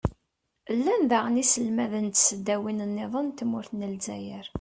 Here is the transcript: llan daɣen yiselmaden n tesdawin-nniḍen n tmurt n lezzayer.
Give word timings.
llan 0.77 1.03
daɣen 1.09 1.39
yiselmaden 1.39 2.05
n 2.11 2.13
tesdawin-nniḍen 2.15 3.27
n 3.31 3.35
tmurt 3.37 3.71
n 3.73 3.89
lezzayer. 3.93 4.45